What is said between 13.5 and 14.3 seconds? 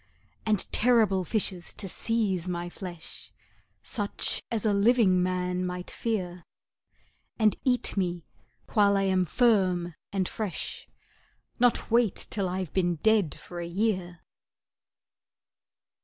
a year!